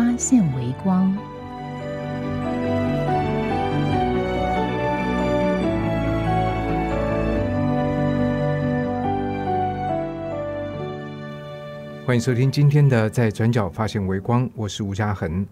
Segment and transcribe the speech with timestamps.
[0.00, 1.14] 发现微光。
[12.06, 15.46] 欢迎收听今天的《在转角发现微光》，我是吴嘉恒。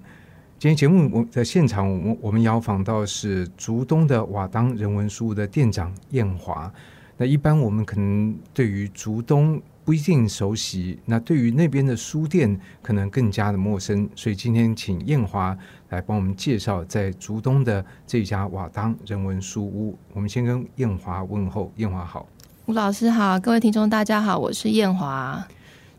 [0.58, 6.72] 今天节目我在现场，我们我们邀访到是竹东的瓦当人文书屋的店长燕华。
[7.18, 14.06] 那一般我们可能对于竹东不一定熟悉，那对于那边的书店可能更加的陌生。
[14.14, 15.56] 所以今天请燕华
[15.88, 19.98] 来帮我们介绍在竹东的这家瓦当人文书屋。
[20.12, 22.28] 我们先跟燕华问候，燕华好，
[22.66, 25.42] 吴老师好，各位听众大家好，我是燕华。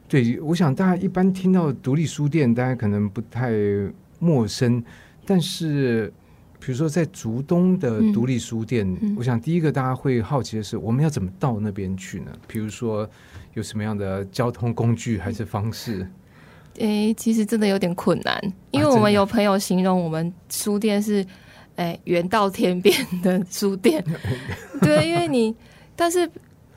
[0.07, 3.51] 对，我想大家一般听到独立书店，大家可能不太
[4.19, 4.83] 陌生。
[5.25, 6.13] 但是，
[6.59, 8.85] 比如说在竹东的独立书店，
[9.17, 12.31] 我想第一个大家会好奇的是，我们要怎么到那边去呢？
[12.47, 13.09] 比如说
[13.53, 16.07] 有什么样的交通工具还是方式？
[16.75, 18.39] 诶，其实真的有点困难，
[18.71, 21.25] 因为我们有朋友形容我们书店是
[21.75, 24.03] 诶远到天边的书店。
[24.81, 25.55] 对，因为你，
[25.95, 26.29] 但是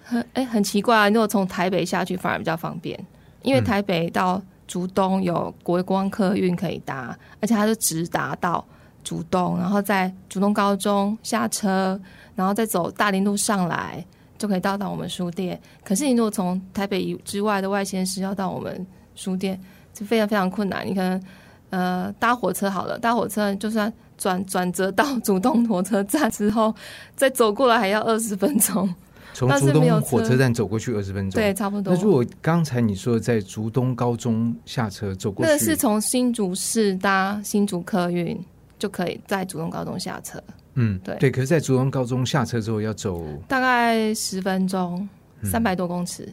[0.03, 2.99] 很诶很奇怪啊，如果从台北下去反而比较方便。
[3.43, 8.65] 因为台北到竹东有国光客运可以搭，而且它是直达到
[9.03, 12.01] 竹东，然后在竹东高中下车，
[12.35, 14.05] 然后再走大林路上来，
[14.39, 15.61] 就可以到达我们书店。
[15.85, 19.61] 可是你如果从台北之外的外县市要到我们书店，
[19.93, 20.87] 就非常非常困难。
[20.87, 21.23] 你可能
[21.71, 26.75] 呃搭火车好了，搭火车就算转转折到竹东火车站之后，
[27.17, 28.89] 再走过来还要二十分钟。
[29.35, 31.95] 从竹东火车站走过去二十分钟，对，差不多。
[31.95, 38.39] 那如果刚才你说在竹东高中下车走过去，那是从新竹市搭新竹客运
[38.83, 40.43] 就可以在竹东高中下车。
[40.75, 41.31] 嗯，对对。
[41.31, 45.09] 可是，在竹东高中下车之后要走大概十分钟，
[45.45, 46.29] 三百多公尺。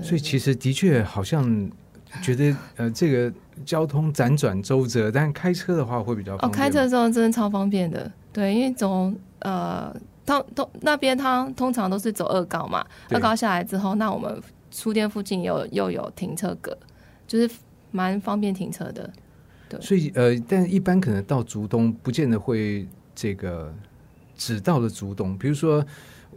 [0.00, 1.70] 所以其实的确好像
[2.22, 3.34] 觉得呃，这个
[3.66, 8.08] 交通辗转周折，但开车的话会比较哦，开车的时候真的超方便的。
[8.32, 9.92] 对，因为从呃。
[10.24, 14.40] 通通那边，他通常都是走二高嘛，二高下来之后，那我们
[14.70, 16.78] 书店附近又又有停车格，
[17.26, 17.50] 就是
[17.90, 19.10] 蛮方便停车的。
[19.78, 23.74] 对，所以呃，但一般可能到竹东，不见得会这个
[24.36, 25.36] 只到了竹东。
[25.36, 25.84] 比如说，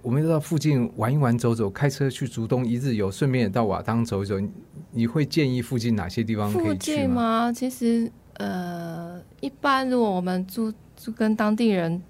[0.01, 4.35] 我们到附近玩一玩、走走，开车去竹东一日游，顺便也到瓦当走一走。
[4.91, 7.51] 你会建议附近哪些地方可以去吗？
[7.51, 12.01] 其实呃，一般如果我们住住跟当地人。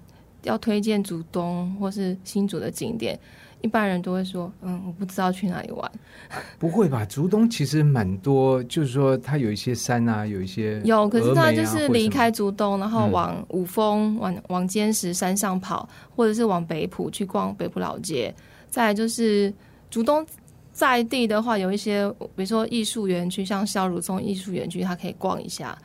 [0.42, 3.18] 要推荐竹东或是新竹的景点，
[3.62, 5.90] 一般人都会说：“嗯，我不知道去哪里玩。
[6.58, 7.04] ”不会吧？
[7.04, 18.34] 竹东其实蛮多，就是说它有一些山啊，有一些有，可是它就是离开竹东，然后往五峰、往往尖石山上跑，或者是往北浦去逛北浦老街。
[18.68, 19.52] 再就是
[19.90, 20.24] 竹东
[20.72, 25.76] 在地的话，有一些比如说艺术园区，像萧如松艺术园区，它可以逛一下。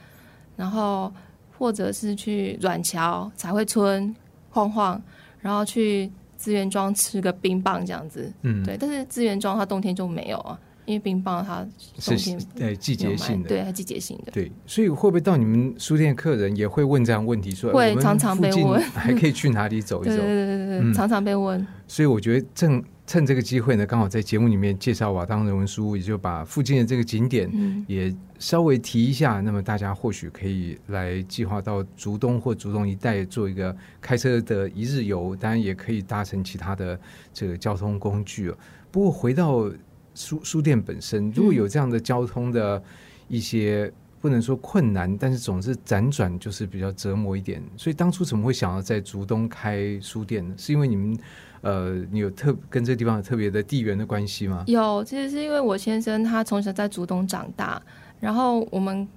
[0.55, 1.11] 然后
[1.57, 4.13] 或者是去软桥彩绘村。
[4.53, 5.01] 晃晃，
[5.39, 8.75] 然后去资源庄吃个冰棒这样子，嗯，对。
[8.75, 11.63] 但是资源庄它冬天就没有啊，因为冰棒它
[12.03, 14.31] 冬天对季节性的，对，它季节性的。
[14.31, 17.51] 对，所以会不会到你们书店客人也会问这样问题？
[17.51, 20.15] 说会常常被问，还可以去哪里走一走？
[20.17, 21.65] 对对对对，常常被问。
[21.87, 22.83] 所以我觉得正。
[23.11, 27.51] 趁这个机会呢，刚好在节目里面介绍瓦当人文书屋，也就把附近的这个景点
[27.85, 29.41] 也稍微提一下。
[29.41, 36.97] 那么大家或许可以来计划到竹东或竹东一带做一个开车的一日游，当然也可以搭乘其他的
[37.33, 38.49] 这个交通工具。
[38.91, 39.69] 不过回到
[40.15, 42.81] 书书店本身，如果有这样的交通的
[43.27, 43.91] 一些
[44.21, 47.61] 不能说困难，但是总是辗转就是比较折磨一点。
[47.75, 50.55] 所以当初怎么会想要在竹东开书店呢？
[50.57, 51.19] 是因为你们？
[51.61, 54.63] 呃，你有特跟这个地方有特别的地缘的关系吗？
[54.65, 57.79] 有，其实是因为我先生他从小在竹东长大，
[58.19, 59.07] 然后我们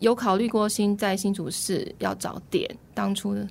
[0.00, 3.46] 有考虑过新在新竹市要找店，当初的，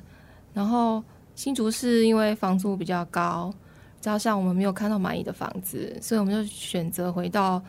[0.54, 1.02] 然后
[1.36, 3.54] 新竹市因为房租比较高，
[4.02, 7.64] 加上我们没有看到满意的房子，所以我们就选择回到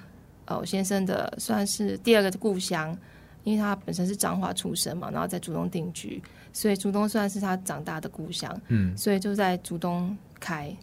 [0.47, 2.99] 呃我先生的算是第二个故乡，
[3.45, 6.21] 因为他本身是彰化出生嘛，然后在竹东定居，
[6.53, 10.19] 所以竹东算是他长大的故乡，嗯，所以就在竹东。
[10.41, 10.75] 开，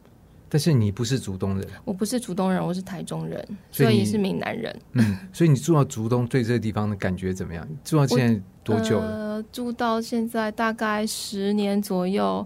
[0.49, 4.75] 但是你不是竹东人，我不是竹东人，我是台中人，所以是闽南人。
[4.93, 7.67] 嗯，所以你住到竹东，对这个地方的感觉怎么样？
[7.83, 9.07] 住到现在多久了？
[9.07, 12.45] 呃，住到现在大概十年左右。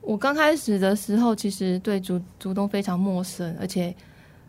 [0.00, 3.94] 我刚开始的时候，其实对竹竹东非常陌生，而且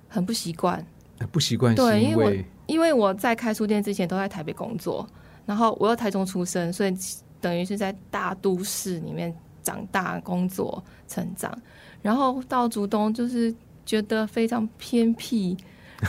[0.07, 0.86] 很不习惯。
[1.34, 5.06] 不习惯，对，因为我因为我在开书店之前都在台北工作，
[5.46, 6.96] 然后我又台中出生，所以
[7.42, 11.52] 等于是在大都市里面长大、工作、成长。
[12.02, 13.54] 然后到竹东就是
[13.86, 15.58] 觉得非常偏僻，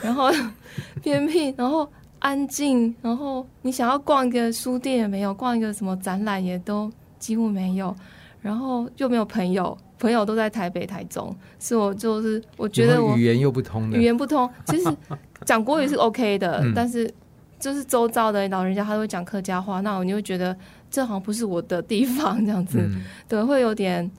[0.03, 0.31] 然后
[1.03, 7.95] 偏僻，然后安静，然后你想要逛一个书店也没有，逛一个什么展览也都几乎没有，
[8.41, 14.97] 然后又没有朋友，朋友都在台北、台中，是我就是我觉得我语言又不通，语言不通，其实
[15.45, 17.13] 讲国语是 OK 的，但是
[17.59, 20.57] 就是周遭的老人家他都会讲客家话，那我就会觉得
[20.91, 22.91] 这好像不是我的地方，这样子，
[23.29, 24.11] 对，会有点。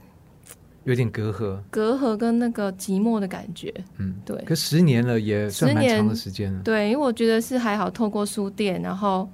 [0.86, 4.36] 有点隔阂，隔阂跟那个寂寞的感觉，嗯，对。
[4.46, 6.60] 可十年了，也算蛮长的时间了。
[6.64, 9.30] 对，因为我觉得是还好，透过书店，然后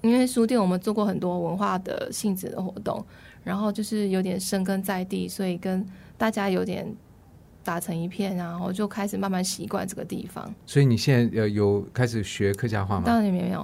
[0.00, 3.04] 因为书店我们做过很多文化的性质的活动，
[3.44, 6.90] 然后就是有点生根在地，所以跟大家有点。
[7.66, 10.54] 打成一片，然后就开始慢慢习惯这个地方。
[10.64, 13.02] 所以你现在呃有开始学客家话吗？
[13.04, 13.62] 当然没有，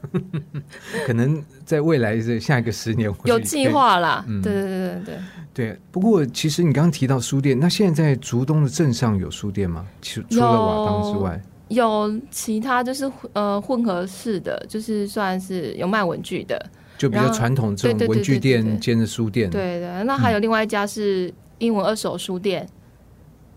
[1.06, 4.24] 可能在未来的下一个十年有计划啦。
[4.42, 5.18] 对对对对对
[5.54, 5.78] 对。
[5.90, 9.86] 不过其实你刚刚提到书店，那现在在竹东的镇上有书店吗？
[10.02, 19.48] 除除了瓦当之外，有其他就是呃混合式的，就是算是有卖文具的，就比较传统这种文具店兼着书店。
[19.48, 22.68] 对对，那还有另外一家是英文二手书店。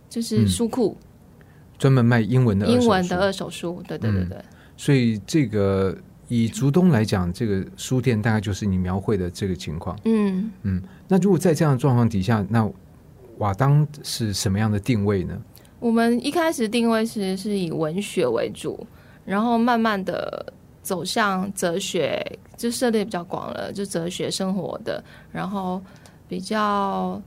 [0.10, 0.98] 就是书库，
[1.78, 4.38] 专门卖英文的英文的二手书，对对对对。
[4.76, 5.96] 所以这个
[6.28, 9.96] 以竹东来讲，这个书店大概就是你描绘的这个情况。
[10.06, 10.82] 嗯嗯。
[11.08, 12.68] 那如果在这样的状况底下，那
[13.38, 15.40] 瓦当是什么样的定位呢？
[15.80, 18.86] 我们一开始定位其实是以文学为主，
[19.24, 20.52] 然后慢慢的
[20.82, 22.26] 走向哲学，
[22.58, 25.82] 就涉猎比较广了，就哲学生活的，然后
[26.28, 27.22] 比较。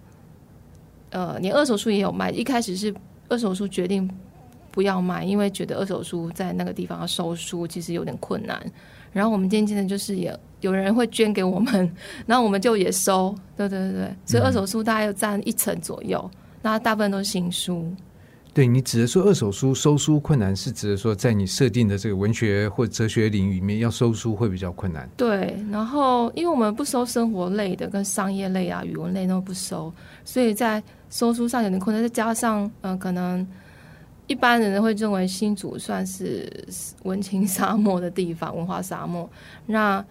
[1.12, 2.31] 呃，连二手书也有卖。
[2.31, 2.93] 一开始是
[3.29, 4.11] 二手书决定
[4.70, 8.61] 不要卖，因为觉得二手书在那个地方要收书其实有点困难。
[9.12, 11.94] 然后我们渐渐的，就是也有人会捐给我们，
[12.25, 13.35] 然后我们就也收。
[13.56, 16.31] 对对对对，所以二手书大概有占一成左右，
[16.62, 17.93] 那大部分都是新书。
[18.55, 25.09] 对你指的说二手书收书困难，是指的说在你设定的这个文学或哲学领域里面要收书会比较困难。
[25.17, 29.93] 对，然后因为我们不收生活类的、跟商业类啊、语文类都不收，
[30.23, 30.82] 所以在
[31.12, 32.03] 收书上有点困难。
[32.03, 33.47] 再加上嗯，可能
[34.26, 36.50] 一般人会认为新竹算是
[37.05, 39.31] 文青沙漠的地方、文化沙漠。
[39.67, 40.05] 那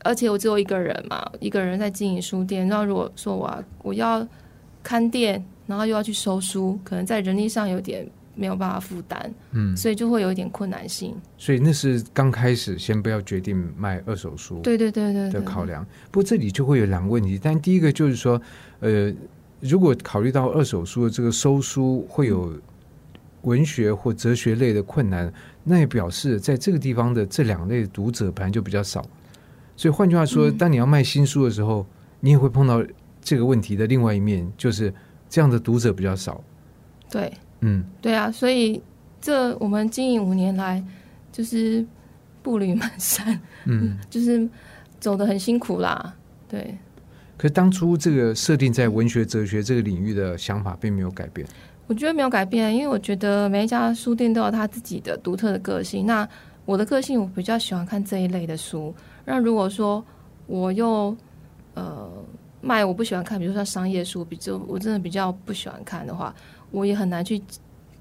[0.00, 2.68] 而且我只有一个人嘛，一个人在经营书店。
[2.68, 4.28] 那如果说我我要
[4.82, 5.42] 看店。
[5.66, 11.16] 然后又要去收书，可能在人力上有点没有办法负担，嗯，所以就会有一点困难性。
[11.38, 15.82] 所以那是刚开始先不要决定卖二手书，对对对对的考量。
[16.10, 18.38] 不过这里就会有两个问题，但第一个就是说，
[18.80, 19.10] 呃，
[19.64, 22.52] 如果考虑到二手书的这个收书会有
[23.42, 25.32] 文学或哲学类的困难，
[25.64, 29.04] 那也表示在这个地方的这两类读者本来就比较少。
[29.76, 31.86] 所以换句话说，当你要卖新书的时候，
[32.20, 32.84] 你也会碰到
[33.20, 34.92] 这个问题的另外一面，就是。
[35.26, 36.40] 这样的读者比较少，
[37.10, 38.80] 对，嗯，对啊，所以
[39.20, 40.80] 这我们经营五年来
[41.32, 41.84] 就是
[42.40, 44.48] 步履蹒跚，嗯， 就是
[45.00, 46.14] 走的很辛苦啦，
[46.48, 46.78] 对。
[47.36, 51.46] 可是当初这个设定在文学哲学这个领域的想法并没有改变，
[51.86, 56.06] 我觉得没有改变，因为我觉得每一家书店都有他自己的独特的个性。
[56.06, 56.28] 那
[56.64, 58.94] 我的个性，我比较喜欢看这一类的书。
[59.24, 60.04] 那如果说
[60.46, 61.16] 我又
[61.74, 62.10] 呃。
[62.66, 66.34] 卖我不喜欢看，比如说商业书，比较我真的比较不喜欢看的话，
[66.70, 67.38] 我也很难去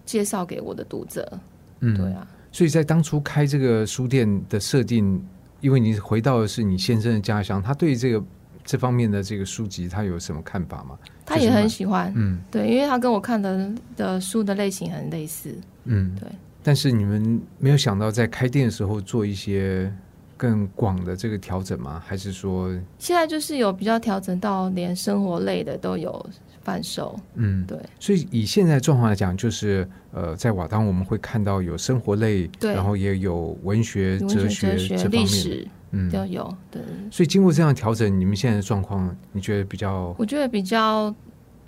[0.06, 1.38] 介绍给我的读者。
[1.82, 2.26] 嗯，对啊。
[2.50, 5.22] 所以在当初开这个书店的设定，
[5.60, 8.24] 因为你回到的是你先生的家乡，他对这个
[8.64, 10.98] 这方面的这个书籍，他有什么看法吗？
[11.26, 15.56] 他也很喜欢，嗯，对，因为他跟我看的的书的类型很类似，
[15.86, 16.28] 嗯，对。
[16.62, 19.92] 但是你们没有想到在开店的时候做一些。
[20.36, 22.04] 更广的这个调整吗？
[22.06, 26.26] 还是说现在就是有比较调整到连生活类的都有
[26.64, 27.18] 贩售？
[27.36, 27.78] 嗯，对。
[27.98, 34.74] 所以以现在状况来讲，就是呃，在瓦当我们会看到有生活类，对，然后也有文学、哲学、
[35.10, 36.54] 历史，嗯，都有。
[36.70, 36.82] 对。
[37.10, 40.14] 所以经过这样调整，你们现在的状况，你觉得比较？
[40.18, 41.14] 我觉得比较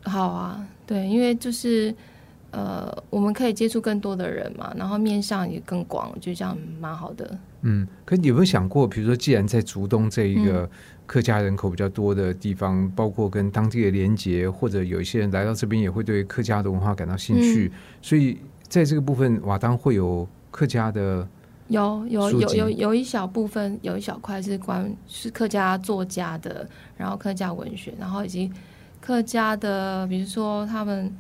[0.03, 0.67] 好啊。
[0.86, 1.96] 对，因为就是
[2.51, 7.38] 呃，我们可以接触更多的人嘛，然后面向也更广，我觉得这样蛮好的。
[7.62, 10.70] 嗯，可你有没有想过，比如说，既然在竹东这一个
[11.08, 21.27] 客家人口比较多的地方，包括跟当地的连结，或者有一些人来到这边也会对客家的文化感到兴趣，所以在这个部分，瓦当会有客家的
[21.67, 26.67] 有有有有有一小部分，有一小块是关是客家作家的，
[26.98, 28.51] 然后客家文学，然后以及
[29.00, 31.13] 客家的，比如说他们。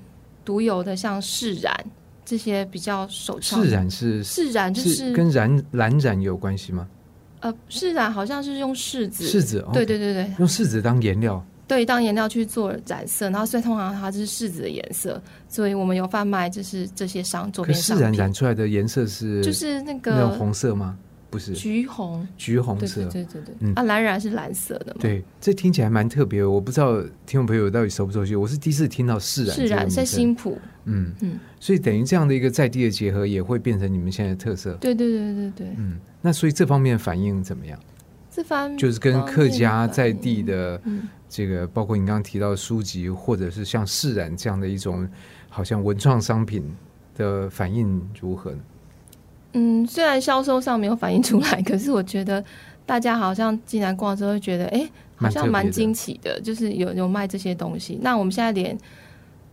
[0.45, 1.75] 独有的像释染
[2.23, 6.87] 这些比较手创，释染是释染就是跟染蓝染有关系吗？
[7.39, 17.73] 呃，释染好像是用柿子，柿子，对对对对，用柿子当颜料，对，当颜料去做染色，然后所以通常它就是柿子的颜色，所以我们有贩卖就是这些商作品。
[17.73, 20.97] 释染染出来的颜色是就是那个红色吗？
[21.27, 25.01] 不是橘红，橘红色，对对对对，啊，蓝染是蓝色的嘛？
[25.01, 28.35] 对，这听起来蛮特别，我不知道听众朋友到底熟不熟悉。
[28.37, 34.75] 我是第一次听到释染，释染在新浦，嗯嗯，所以等于这样的一个在地的结合，也会变成你们现在的特色。
[34.75, 37.77] 对对对对对，嗯，那所以这方面反应怎么样？
[38.31, 40.79] 这方就是跟客家在地的
[41.35, 45.05] 这个，包括你刚刚提到的书籍，或者是像释然这样的一种，
[45.49, 46.73] 好像文创商品
[47.13, 48.59] 的反应如何呢？
[49.51, 52.41] 嗯，虽然销售上没有反映出来，可是我觉得
[52.85, 57.99] 大家好像进来逛之后会觉得，哎，好像蛮惊奇的，就是有有卖这些东西。
[58.01, 58.77] 那我们现在连，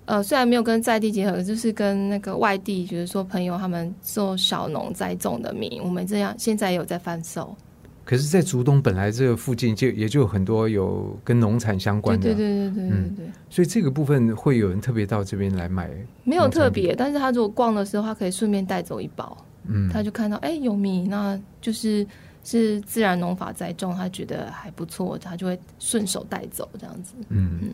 [0.04, 7.56] 呃，虽然没有跟在地结合，就是跟那个外地，比如说朋友他们做小农栽种的米，我们这样现在也有在贩售。
[8.04, 13.26] 可是，在竹东本来这个附近就也就有很多有跟农产相关的，对对对对对对。
[13.48, 15.88] 所以这个部分会有人特别到这边来买，
[16.24, 19.36] 没有特别，但是他如果逛的时候，他可以顺便带走一包。
[19.68, 22.04] 嗯，他就看到哎有米，那就是
[22.42, 27.14] 是自然农法栽种，他觉得还不错，他就会顺手带走这样子。
[27.28, 27.68] 嗯嗯，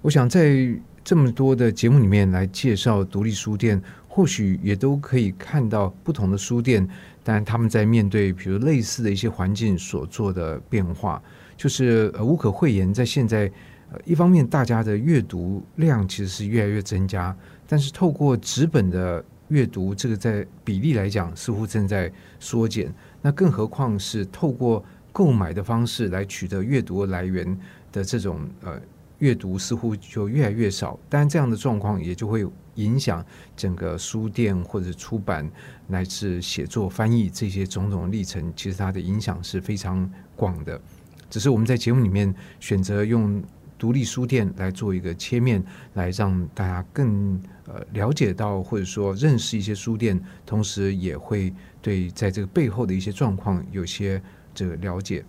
[0.00, 6.88] 我想在这么多的节目里面来介绍独立书店，或许也都可以看到不同的书店，
[7.26, 11.20] 但他们在面对比如类似的一些环境所做的变化，
[11.56, 13.50] 就是呃无可讳言，在现在
[13.90, 19.24] 呃一方面大家的阅读量其实是越来越增加，但是透过纸本的。
[19.48, 22.92] 阅读这个在比例来讲似乎正在缩减，
[23.22, 27.56] 那更何况是透过购买的方式来取得阅读来源
[27.92, 28.72] 的这种呃
[29.18, 30.98] 阅读似乎就越来越少。
[31.08, 33.24] 当然，这样的状况也就会影响
[33.56, 35.50] 整个书店或者出版
[35.86, 38.52] 乃至写作、翻译这些种种历程。
[38.56, 40.80] 其实它的影响是非常广的。
[41.28, 43.42] 只是我们在节目里面选择用。
[43.78, 54.18] 独立书店来做一个切面，来让大家更呃了解到或者说认识一些书店，同时也会对在这个背后的一些状况有些
[54.54, 55.22] 这个了解。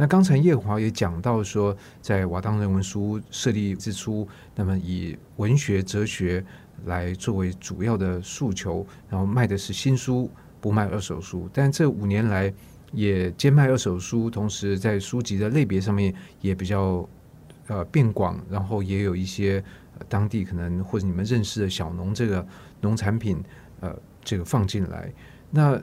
[0.00, 6.42] 那刚才叶华也讲到说，在瓦当人文书设立之初，那么以文学哲学
[6.86, 11.46] 来作为主要的诉求，然后卖的是新书，不卖二手书。
[11.52, 12.50] 但这五年来
[12.92, 17.06] 也兼卖二手书，同时在书籍的类别上面也比较。
[17.66, 19.62] 呃，变广，然后也有一些
[20.08, 22.44] 当地可能或者你们认识的小农这个
[22.80, 23.40] 农产品，
[23.78, 25.08] 呃，这个放进来。
[25.52, 25.80] 那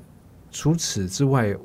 [0.51, 1.55] 除此之外，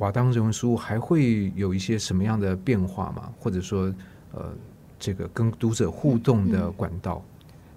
[0.00, 3.30] 瓦当人文书还会有一些什么样的变化吗？
[3.38, 3.92] 或者说，
[4.32, 4.50] 呃，
[4.98, 7.22] 这个跟读者互动的管道？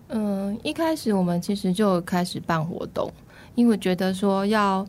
[0.07, 3.11] 嗯，一开始我们其实就开始办活动，
[3.55, 4.87] 因为觉得说要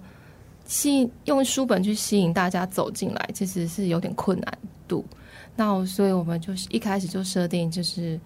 [0.65, 5.05] 吸引用书本去吸引大家走进来，其实是有点困难度。
[5.57, 8.19] 那所以，我们就是一开始就设定，就是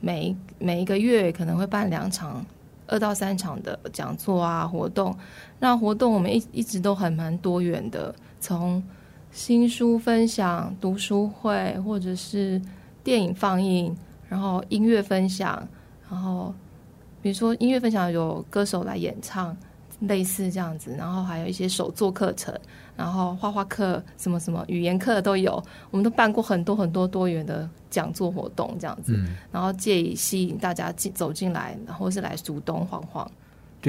[0.00, 2.44] 每每一个月可能会办两场、
[2.88, 5.16] 二到三场的讲座啊活动。
[5.60, 8.14] 那活动我们一一直都很蛮多元的，
[8.46, 8.80] 从
[9.32, 12.62] 新书分享、读书会，或者是
[13.02, 13.92] 电影放映，
[14.28, 15.66] 然后音乐分享，
[16.08, 16.54] 然后
[17.20, 19.56] 比如说音乐分享有歌手来演唱。
[20.00, 22.54] 类似这样子，然后还有一些手作课程，
[22.94, 25.52] 然后画画课，什么什么语言课都有。
[25.90, 29.18] 我们都办过很多很多多元的讲座活动，这样子，
[29.50, 33.28] 然后借以吸引大家进走进来，然后是来主东晃晃。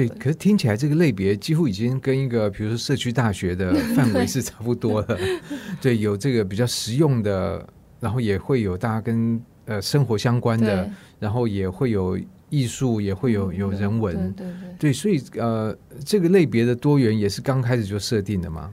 [0.06, 5.18] 对，可是听起来这个类别几乎已经跟一个，比如说社区大学的范围是差不多的。
[5.82, 10.88] 对，有这个比较实用的，然后也会有大家跟呃生活相关的，
[11.18, 12.16] 然后也会有。
[12.50, 18.72] 艺术也会有有人文，对对对，所以呃，这个类别的多元也是刚开始就设定的吗？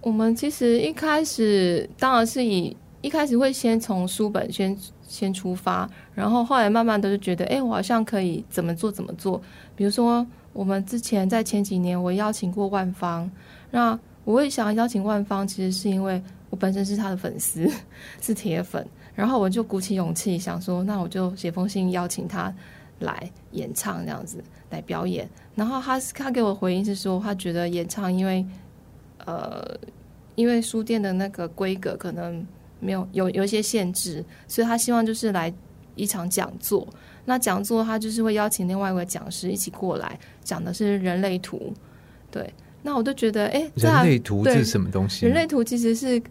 [0.00, 9.42] 我们其实一开始当然是以一开始会先从书本先先出发，然后后来慢慢的就觉得，哎，我好像可以怎么做怎么做。
[9.74, 10.24] 比如说，
[10.56, 13.30] 我们之前在前几年我邀请过万方，
[13.70, 17.70] 那我会想邀请万方，其实是因为我本身是他的粉丝，
[18.20, 22.52] 是铁粉，然后我就鼓起勇气想说，那我就写封信邀请他。
[23.00, 25.28] 来演唱这样子来表演。
[25.54, 28.42] 然后他他给我回应是说，他觉得演唱因为
[29.26, 29.78] 呃
[30.34, 32.42] 因为书店的那个规格可能
[32.80, 35.52] 没有有有一些限制，所以他希望就是来
[35.94, 36.88] 一场讲座。
[37.26, 41.74] 那讲座他就是会邀请另外一位讲师一起过来讲的是人类图，
[42.30, 42.50] 对。
[42.82, 45.26] 那我就觉得，哎，人类图这是什么东西？
[45.26, 46.22] 人类图其实是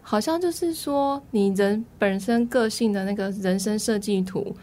[0.00, 4.54] 好像就是说你人本身个性的那个人生设计图。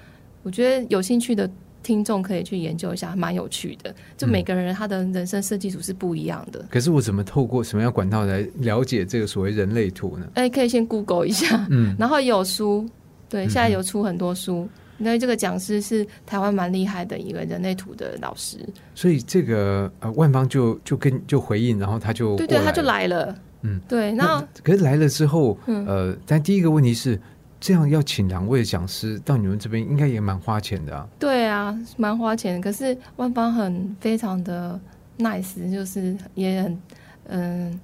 [0.44, 1.48] 我觉得有兴趣的
[1.84, 3.94] 听众可以去研究一下，蛮有趣的。
[4.16, 6.66] 就每个人他的人生设计图是不一样的。
[6.70, 10.26] 可是我怎么透过什么样管道来了解这个所谓人类图呢？
[10.36, 12.90] 哎，可以先 Google 一下，嗯， 然后有书，
[13.28, 14.60] 对，现在有出很多书。
[14.62, 14.70] 因
[15.06, 18.58] 为这个讲师是台湾蛮厉害的一个人类图的老师，
[18.94, 24.12] 所以这个呃万方就就跟就回应，然后他就对对，他就来了，嗯，对。
[24.12, 27.20] 那可是来了之后，呃，但第一个问题是，
[27.60, 31.08] 这样要请两位讲师到你们这边，应该也蛮花钱的啊。
[31.18, 32.60] 对啊，蛮花钱。
[32.60, 34.80] 可是万方很非常的
[35.20, 36.82] nice，就是也很
[37.28, 37.80] 嗯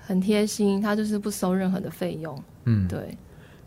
[0.00, 2.42] 很贴心，他就是不收任何的费用。
[2.64, 3.16] 嗯，对。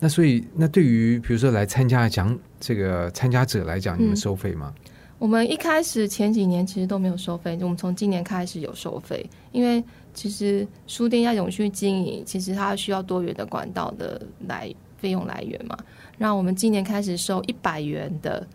[0.05, 4.71] 那所以，那对于比如说来参加讲这个参加者来讲，你们收费吗？
[5.17, 9.83] 我们一开始前几年其实都没有收费，我们从今年开始有收费，因为
[10.13, 15.75] 其实书店要永续经营，其实它需要多元的管道的来费用来源嘛。
[16.19, 18.45] 那我们今年开始收一百元的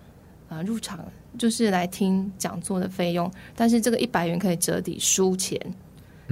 [0.49, 1.05] 啊入场，
[1.37, 5.61] 就是来听讲座的费用，但是这个一百元可以折抵书钱，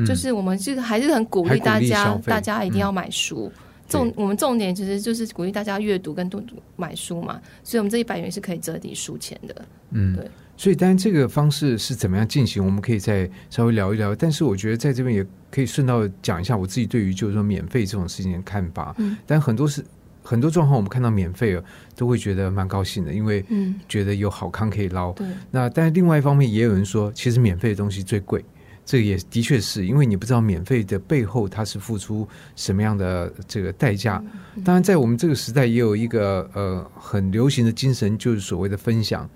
[0.06, 3.50] 就是我们这个还是很鼓励大家，大家一定要买书。
[3.88, 6.42] 重我们重点其实就是鼓励大家阅读跟读
[6.76, 9.64] 买书嘛，所以我们这一百元是可以折抵书钱的。
[9.90, 10.30] 嗯，对。
[10.56, 14.12] 所以，当然这个方式是怎么样进行，我们可以再稍微聊一聊。
[14.12, 18.92] 但是，我觉得在这边也可以顺道讲一下我自己对于就是说免费这种事情的看法。
[18.98, 19.16] 嗯。
[19.24, 19.84] 但很多是
[20.20, 21.64] 很多状况，我们看到免费了，
[21.94, 25.12] 都会觉得蛮高兴的，因为嗯，觉得有好康可以捞。
[25.12, 25.28] 对。
[25.52, 28.44] 那但是另外一方面，也有人说，其实免费的东西最贵。
[28.88, 32.26] 这也的确是因为你不知道免费的背后它是付出
[32.56, 34.24] 什么样的这个代价。
[34.64, 39.28] 当然，在我们这个时代，也有一个呃很流行的精神，就是所谓的分享。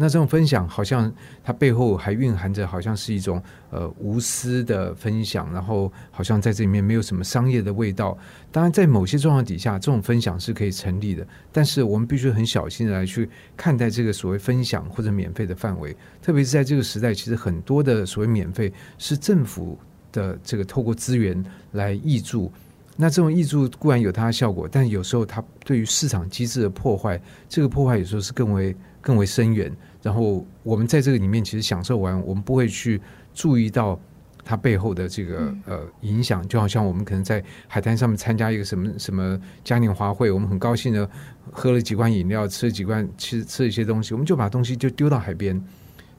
[0.00, 1.12] 那这种分享，好像
[1.42, 8.16] 它背后还蕴含着，好像是一种呃无私的分享，然后好像在这里面没有什么商业的味道。
[8.52, 15.96] 当然，在某些状况底下，这种分享是可以成立的，但是我们必须很小心的来去看待这个所谓分享或者免费的范围。
[16.22, 19.76] 特别是在这个时代，其实很多的所谓免费是政府
[20.12, 22.52] 的这个透过资源来挹注。
[23.00, 28.74] 那这种挹注固然有它的效果，但有时候它对于市场机制的破坏，这个破坏有时候是更为
[29.08, 29.74] 更为深远。
[30.02, 33.00] 然后我们在这个里面其实享受完，我们不会去
[33.32, 33.98] 注意到
[34.44, 36.46] 它背后的这个呃影响。
[36.46, 41.08] 就好像我们可能在海滩上面参加一个什么什么嘉年华会，我们很高兴的
[41.50, 45.58] 喝了几罐饮料，吃了几罐吃吃了一些东西，我们就把东西就丢到海边。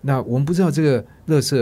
[0.02, 1.56] 那我们不知道这个垃圾，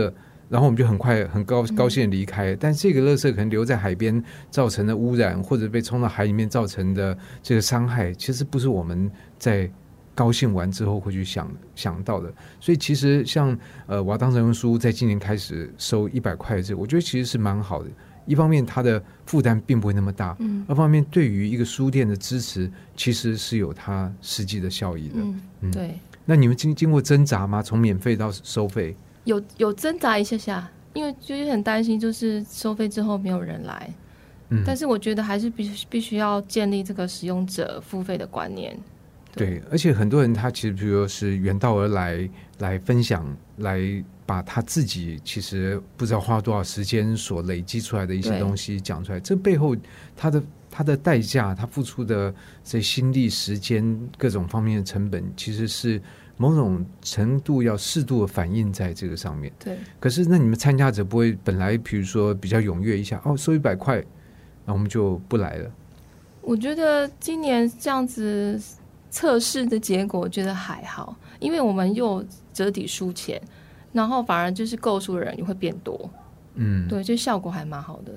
[0.48, 2.56] 然后我们就很快很高高兴的离开。
[2.56, 9.70] 但这个垃圾可能留在海边造成的污染，或者被冲到海里面造成的这个伤害，其实不是我们在。
[10.18, 12.28] 高兴完之后会去想想到的，
[12.58, 17.88] 所以其实像呃，我要当人文书在今年开始收一百块这，我觉得其实是蛮好的。
[18.26, 25.14] 一方面它的负担并不会那么大，嗯，二方面对于一个书店的支持，其实是有它实际的效益的。
[25.60, 25.94] 嗯，对。
[26.24, 27.62] 那你们经经过挣扎吗？
[27.62, 28.96] 从免费到收费？
[29.22, 33.94] 有有挣扎一下下，因为就是很担心，就是收费之后没有人来。
[34.50, 38.76] 嗯，但是我觉得还是必必须要建立这个使用者付费的观念。
[39.34, 43.24] 对，而且很多人他其实，比如说是远道而来，来分享，
[43.58, 43.80] 来
[44.26, 49.76] 把他自己其实不知道花多少时间所累积出来的一些东西讲出来，这背后
[50.16, 56.02] 他的他的代价，他付出的这心力、时间各种方面的成本，其实是
[56.36, 59.52] 某种程度要适度的反映在这个上面。
[59.58, 59.78] 对。
[60.00, 64.02] 可是那你们参加者不会本来比如说比较踊跃一下，哦，收一百块，
[64.64, 65.70] 那我们就不来了。
[66.40, 68.60] 我觉得今年这样子。
[69.10, 73.40] 测试的结果觉得还好，因为我们又折抵输钱，
[73.92, 76.10] 然后反而就是购书的人也会变多，
[76.54, 78.12] 嗯，对，就效果还蛮好的。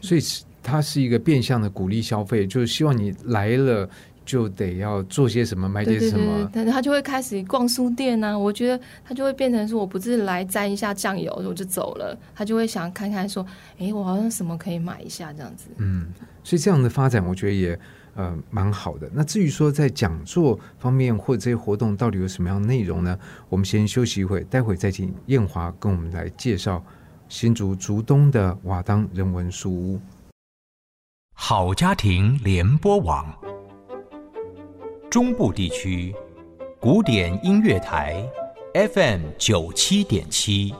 [0.00, 0.20] 所以
[0.62, 3.88] 它是一个变相的鼓励消费，就是希望你来了
[4.24, 8.38] 就得要做些什么，买些什么，但是他就会开始逛书店呢。
[8.38, 13.44] 我觉得他就会变成说，我不是来沾一下酱油我就走了，他就会想看看说，
[13.78, 15.70] 哎，我好像什么可以买一下这样子。
[15.78, 16.12] 嗯，
[16.44, 17.78] 所以这样的发展，我觉得也。
[18.14, 19.10] 呃，蛮好的。
[19.12, 23.18] 那至于说在讲座方面或者这些活动到底有什么样的内容呢？
[23.48, 26.84] 我们先休息一会，待会再请燕华跟我们来介绍
[27.28, 30.00] 新竹竹东的瓦当人文书屋。
[31.32, 33.26] 好家庭联播网，
[35.10, 36.14] 中部地区
[36.80, 38.24] 古典音乐台
[38.92, 40.72] FM 九七点七，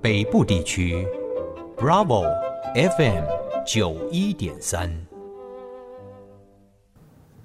[0.00, 1.04] 北部地区
[1.76, 2.24] Bravo
[2.96, 3.24] FM
[3.66, 5.13] 九一点三。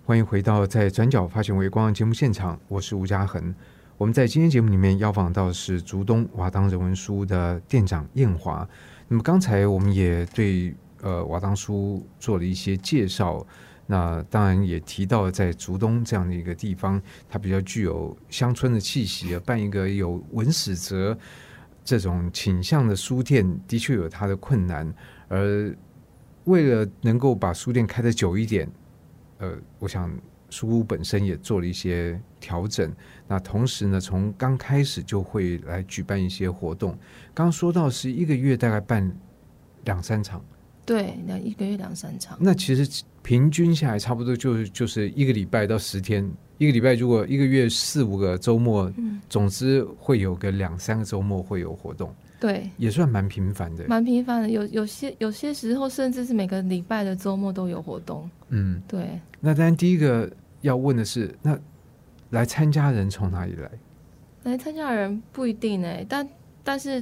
[0.10, 3.54] 欢迎回到在转角发现微光节目现场，我是吴嘉恒。
[3.96, 8.68] 我们在今天节目里面邀访到是竹东瓦当人文书的店长燕华。
[9.08, 13.46] 那么刚才我们也对呃瓦当书做了一些介绍，
[13.86, 21.16] 那当然也提到在竹东这样的一个地方，它比较具有乡村的气息，办一个有文史哲
[21.86, 24.92] 这种倾向的书店，的确有它的困难。
[25.28, 25.72] 而
[26.46, 28.68] 为了能够把书店开得久一点，
[29.40, 30.10] 呃，我想。
[30.52, 32.92] 书屋本身也做了一些调整，
[33.28, 36.90] 那同时呢，从刚开始就会来举办一些活动。
[37.36, 39.16] 刚刚说到是一个月大概办
[39.86, 40.44] 两三场，
[40.88, 42.36] 对，那一个月两三场。
[42.42, 54.50] 那其实平均下来差不多就是就是一个礼拜到十天，一个礼拜如果一个月四五个周末，嗯，总之会有个两三个周末会有活动，对，也算蛮频繁的，蛮频繁的。
[54.50, 59.20] 有有些有些时候甚至是每个礼拜的周末都有活动，嗯，对。
[59.40, 60.30] 那当然第一个。
[60.62, 61.58] 要问的是，那
[62.32, 63.72] 来参加人从哪里来？
[64.44, 66.28] 来参加人不一定哎，但
[66.66, 67.02] 但是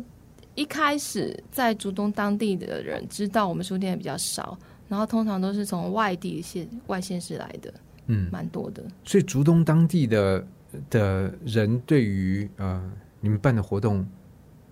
[0.53, 4.55] 一开始在竹东当地的人知道我们书店比较少，
[4.87, 7.73] 然后通常都是从外地县外县市来的，
[8.05, 8.83] 嗯，蛮多的。
[9.03, 10.47] 所以竹东当地的
[10.91, 12.79] 的人对于呃
[13.19, 14.05] 你们办的活动，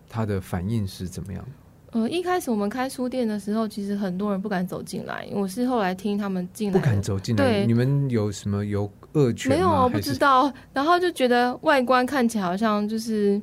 [0.10, 1.46] 他的反应是怎么样？
[1.92, 5.26] 呃，一开始我们开书店的时候，其实很多人不敢走进来。
[5.32, 7.44] 我是后来听他们进来，不敢走进来。
[7.44, 10.52] 对，你们有什么有恶犬没有，我不知道。
[10.74, 13.42] 然后就觉得外观看起来好像就是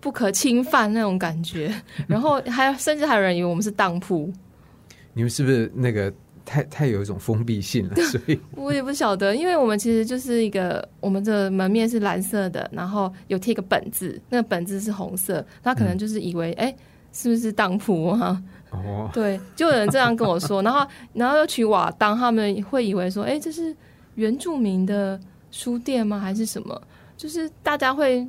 [0.00, 1.72] 不可侵犯那种感觉。
[2.08, 4.32] 然后还甚至还有人以为我们是当铺。
[5.14, 6.12] 你们是不是那个
[6.44, 7.94] 太太有一种封闭性了？
[7.96, 16.74] 所以 我也不晓得，因为我们其实就是一个我们的门面是蓝色的，然后有贴个本字，那个本字是红色，他可能就是以为哎。
[17.14, 18.42] 是不是当铺啊？
[18.70, 23.76] 哦， 对，就有人这样跟我说，然后，然后又取瓦当，他们会以为说，哎，这是
[24.14, 26.18] 原住民的书店吗？
[26.18, 26.82] 还是什么？
[27.14, 28.26] 就是大家会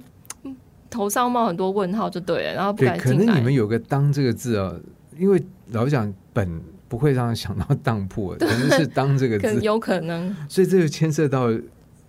[0.90, 3.18] 头上冒很多问号，就对了，然后不敢进来。
[3.20, 4.76] 可能你们有个“当”这个字啊，
[5.18, 6.62] 因为老讲本
[6.94, 10.36] 不会让人想到当铺，可能是“当”这个字，有可能。
[10.48, 11.50] 所以这就牵涉到。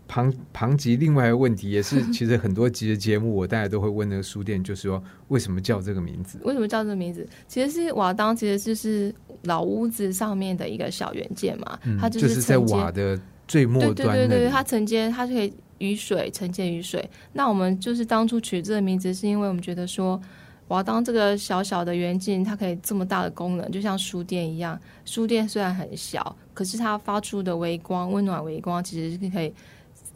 [0.07, 6.39] 旁旁及另外一个问题也是， 其实很多集的节目，我大家都会问那个书店，就是说为什么叫这个名字？
[6.45, 7.27] 为什么叫这个名字？
[7.49, 9.13] 其实是瓦当，其实就是
[9.45, 13.19] 老屋子上面的一个小元件嘛，它就是在瓦的
[13.49, 13.95] 最末端。
[13.95, 17.09] 对对对对，它承接，它可以雨水承接雨水。
[17.33, 20.21] 那我们就是当初取这个名字，是因为我们觉得说
[20.69, 24.79] 瓦当这个小小的圆镜，它可以这么大的功能，就像书店一样。
[25.05, 29.53] 书店虽然很小，可是它发出的微光、温暖微光，其实是可以。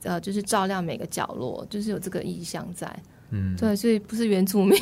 [0.05, 2.89] 呃，就是照亮每个角落，就是有这个意象在，
[3.31, 4.81] 嗯，对，所以不是原住民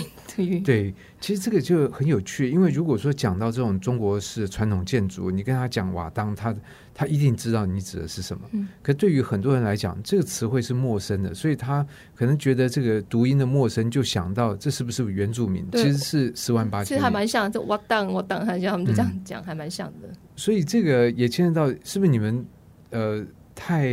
[0.63, 6.55] 对，其实这个就很有趣，因为如果说讲到这种中国式传统建筑，你跟他讲瓦当，他
[6.99, 8.49] 他一定知道你指的是什么。
[8.53, 15.67] 嗯，可对于很多人来讲，这个词汇是陌生的，所以他可能觉得这个读音的陌生，就想到这是不是原住民？
[15.73, 20.09] 其实是十万八千，其实还蛮像，就瓦当瓦当，好像他们就这样讲，还蛮像的。
[20.37, 22.45] 所以这个也牵涉到，是不是你们
[22.91, 23.23] 呃
[23.55, 23.87] 太？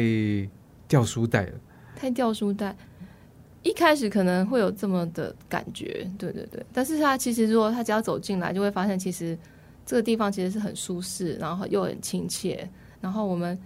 [0.85, 1.53] 掉书袋了，
[1.95, 2.75] 太掉书袋。
[3.63, 6.63] 一开始可能会有这么的感觉，对对对。
[6.71, 9.35] 但是他其实如果他只要走进来，就会发现其实
[9.87, 12.69] 这个地方其实是很舒适，然后又很亲切。
[13.03, 13.59] 然后我们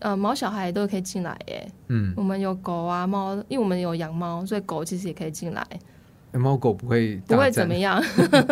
[0.00, 1.72] 呃，毛小孩都可以进来耶。
[1.88, 5.66] 嗯，我们有狗啊猫，因为我们有养猫，所以狗其实也可以进来。
[6.32, 8.00] 猫狗不会不会怎么样，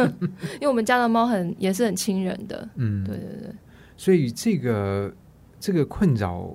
[0.57, 2.69] 因为我们家的猫很也是很亲人的。
[2.77, 3.55] 嗯，对对对。
[3.99, 5.15] 所以这个
[5.61, 6.51] 这个困扰。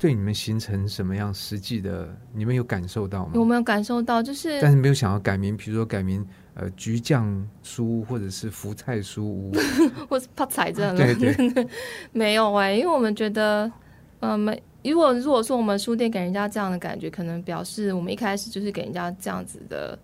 [0.00, 2.08] 对你们形成什么样实际的？
[2.32, 3.32] 你们有感受到吗？
[3.34, 4.22] 有没有感受到？
[4.22, 9.52] 就是，但是没有想要改名，比如说改名呃菊酱书屋，或者是福菜书屋，
[10.08, 11.14] 或是泡菜这样 的。
[11.14, 11.68] 对对，
[12.12, 13.70] 没有哎，因为我们觉得，
[14.20, 14.62] 嗯，没。
[14.82, 19.98] 如果如果说我们书店给人家这样的感觉，可能表示我们一开始就是给人家这样子的，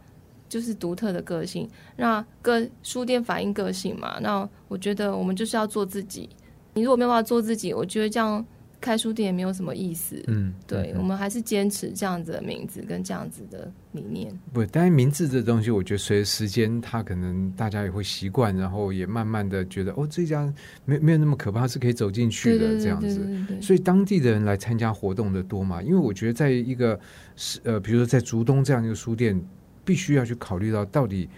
[0.46, 4.18] 就是独特的个性，那个书店反映个性嘛。
[4.20, 6.28] 那我觉得我们就是要做自己。
[6.74, 8.44] 你如果没有办法做自己，我觉得这样。
[8.80, 14.32] 开书店也没有什么意思，嗯，对，我们还是坚持这样子的名字跟这样子的理念。
[14.52, 20.52] 不，但是名字这东西，我觉得随着时间，它可能大家也会习惯，然后也慢慢的觉得，哦，这家
[20.84, 23.26] 没没有那么可怕，是可以走进去的这样子。
[23.60, 25.82] 所以当地的人来参加活动的多嘛？
[25.82, 26.98] 因为我觉得在一个
[27.34, 29.42] 是呃，比如说在竹东这样一个书店，
[29.84, 31.28] 必须要去考虑到到底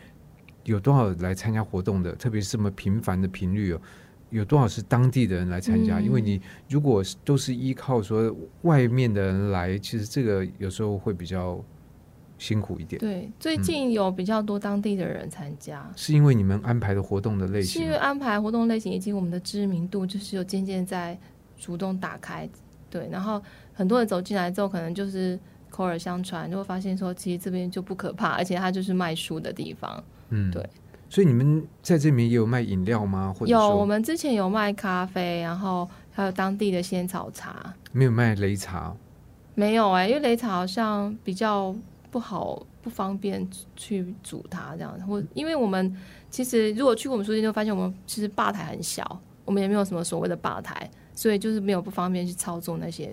[0.64, 3.80] 有多少来参加活动的，特别是这么频繁的频率哦。
[4.30, 6.00] 有多少是当地的人来参加？
[6.00, 11.62] 因为你如果都是依靠说外面的人来，其实这个有时候会比较
[12.36, 13.00] 辛苦一点。
[13.00, 21.18] 对，最近有比较多当地的人参加，是因为你们安排的活动的类型，是因为安排活动类型以及我们的知名度，就是有渐渐在
[21.58, 22.48] 主动打开。
[22.90, 25.38] 对，然后很多人走进来之后，可能就是
[25.68, 30.02] 口耳相传，就会发现说，其实这边就不可怕，而且它就是卖书的地方。
[30.30, 30.66] 嗯，对。
[31.08, 33.34] 所以你们在这边也有卖饮料吗？
[33.36, 37.74] 或者有，我们之前有卖咖啡，然后还有当地的仙草茶。
[37.92, 38.94] 没有卖擂茶？
[39.54, 41.74] 没有哎，因为擂茶好像比较
[42.10, 44.98] 不好，不方便去煮它这样。
[45.06, 45.96] 或因为我们
[46.30, 50.90] 其实如果去过我们书店，就发现我们其实吧台很小，我们也没有什么所谓的吧台。
[51.14, 53.10] 所以就是没有不方便去操作那些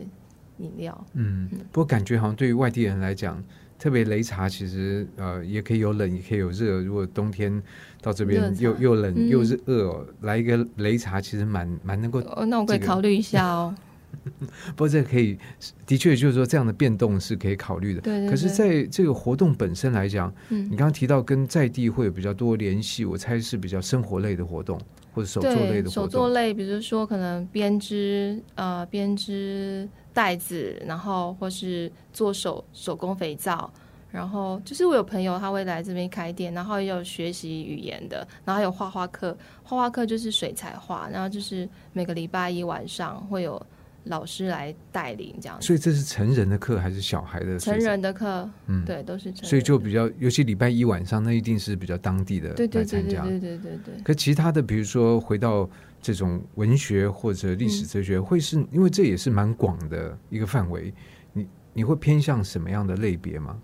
[0.60, 1.06] 饮料。
[1.14, 3.44] 嗯，不过感觉好像对于外地人来讲，
[3.78, 6.82] 特别擂茶其实呃也可以有冷也可以有热。
[6.82, 7.62] 如果冬天
[8.02, 12.20] 到这边又又冷又是饿，来一个擂茶其实蛮蛮能够。
[12.22, 13.76] 哦，那我可以考虑一下哦。
[14.76, 15.38] 不过这可以，
[15.86, 18.02] 的确就是说这样的变动是可以考虑的。
[18.02, 18.30] 对。
[18.30, 24.80] 可是在这个活动本身来讲，嗯，你刚刚提到跟在地会有比较多联系，我猜是比较生活类的活动。
[25.14, 33.70] 或者手作类的活动手作类，比如说可能编织呃编织袋子，然后或是做手手工肥皂，
[34.10, 43.64] 然后就是我有朋友他会来这边开店，然后也有学习语言的，然后还有画画课，画画课就是水彩画，然后就是每个礼拜一晚上会有。
[44.08, 47.58] 老师来带领这样，所以这是成人的课还是小孩的？
[47.58, 49.50] 成人的课，嗯，对，都是成。
[49.50, 53.96] 所以就比较，尤其礼拜一晚上，那一定是比较当地的来参加，对对对对。
[54.04, 55.68] 可其他的，比如说回到
[56.06, 60.94] 这种文学或者历史哲学，会是因为这也是蛮广的一个范围，
[61.34, 63.58] 你你会偏向什么样的类别吗？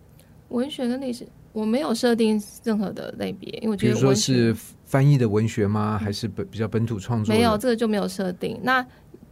[0.49, 5.99] 文学跟历史，我没有设定任何的类别，因为我觉得比如说是翻译的文学吗？
[6.01, 7.32] 还是本比较本土创作？
[7.32, 8.60] 没有，这个就没有设定。
[8.63, 8.84] 那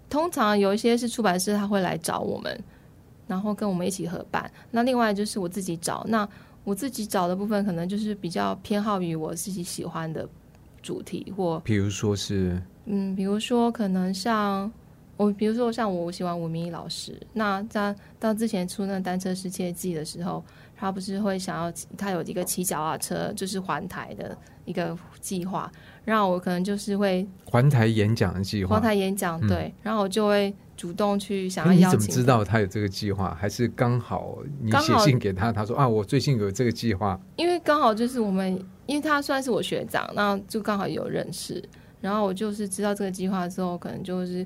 [0.07, 2.63] 通常有一些是出版社他会来找我们，
[3.25, 4.51] 然后跟我们一起合办。
[4.69, 6.29] 那另外就是我自己找，那
[6.63, 10.29] 我自己找的部分可能就是比较偏好于我自己喜欢的
[10.81, 14.69] 主题，或比如说是嗯，比如说可能像
[15.15, 17.15] 我，比如说像我喜欢吴明义老师。
[17.33, 20.43] 那在到之前出那《单车世界记》的时候，
[20.75, 25.71] 他不是会想要他有一个骑脚踏车就是环台的一个计划。
[26.03, 31.87] 然后我可能就是会环台演讲的计划，环台演讲对，然后我就会主动去想要邀请。
[31.89, 33.37] 你怎么知道他有这个计划？
[33.39, 37.19] 还是刚好你写信给他，他说啊，我最近有这个计划。
[37.35, 41.63] 因为刚好就是我们，因为他算是我学长，那就刚好有认识。
[42.01, 44.45] 然后我就是知道这个计划之后，可能就是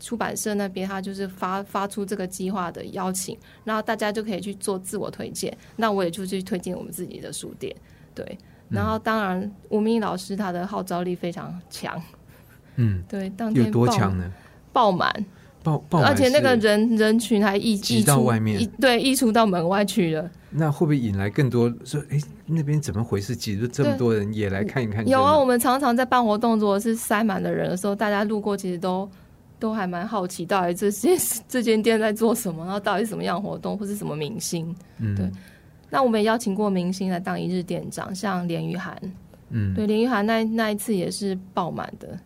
[0.00, 5.56] 出版社那边他就是发发出这个计划的邀请，然后大家就可以去做自我推荐。
[5.76, 7.74] 那我也就去推荐我们自己的书店，
[8.14, 8.38] 对。
[8.70, 12.02] 然后，当然，吴明老师他的号召力非常强。
[12.76, 14.32] 嗯，对，当天有多强呢？
[14.72, 15.12] 爆满，
[15.62, 20.28] 爆爆，而且那个人人群还溢溢出外面，对，溢出到门外去了。
[20.56, 22.00] 那会不会引来更多说？
[22.10, 23.34] 哎，那边怎么回事？
[23.34, 25.04] 挤着这么多人也来看一看？
[25.08, 29.10] 有啊，我们常常在办活动，如果是塞满的人的时候，大家路过其实都
[29.58, 31.16] 都还蛮好奇，到底这些
[31.48, 34.72] 这间店在做什么，然后到底什么样活动，或是什么明星？
[34.98, 35.28] 嗯，对。
[35.90, 38.96] 那我们也邀请过明星来当一日店长，像连玉涵，
[39.50, 42.16] 嗯，对，连玉涵那那一次也是爆满的。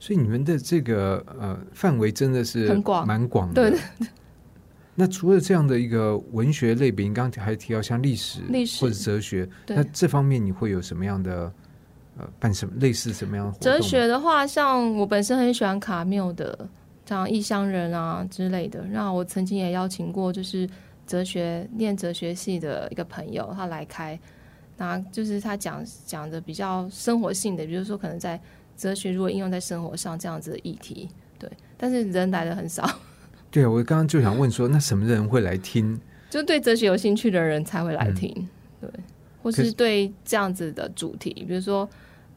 [0.00, 3.70] 所以你们的这个呃范围真的是很广，蛮广的。
[3.70, 3.78] 对。
[5.00, 11.52] 那除了这样的一个文学类别，你刚刚还提到像历史、历史或者哲学，那这方面你会有什么样的
[12.18, 13.58] 呃办什么类似什么样的？
[13.58, 16.68] 哲学的话，像我本身很喜欢卡缪的，
[17.06, 18.82] 像异乡人啊之类的。
[18.90, 20.68] 那我曾经也邀请过，就是。
[21.06, 24.16] 哲学念哲学系的一个朋友，他来开，
[24.76, 28.40] 那就是他讲讲的比较生活性的，比如说可能在
[28.76, 32.88] 哲学如果应用在生活上这样子的议题，对，但是人来的很少。
[33.50, 35.98] 对啊，我刚刚就想问说，那什么人会来听？
[36.28, 38.32] 就对哲学有兴趣的人才会来听，
[38.80, 38.88] 对，
[39.42, 41.88] 或是对这样子的主题，比如说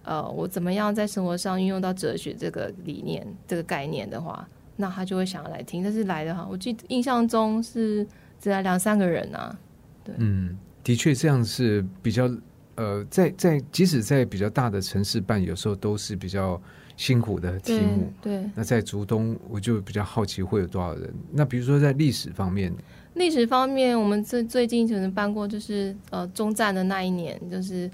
[0.04, 5.84] 呃，我怎么样在生活上运用到哲学这个理念、这个概念的话，那他就会想要来听。
[5.84, 8.06] 但是来的哈，我记得印象中是。
[8.42, 9.58] 只来两三个人啊，
[10.04, 12.30] 对，嗯，的确这样是比较，
[12.76, 16.62] 呃，在在即使在比较大的城市办，有时候都是比较
[16.98, 18.12] 辛苦的题目。
[18.22, 21.14] 对，那在竹东，我就比较好奇会有多少人。
[21.32, 22.74] 那比如说在历史方面，
[23.16, 27.90] 历史方面，我们最最近可能办过，就是呃，中战的那一年，就是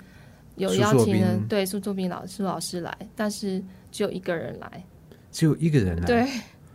[0.56, 4.84] 有邀请人，对，苏作斌老苏老师来，但是只有一个人来，
[5.32, 6.28] 只有一个人来，对，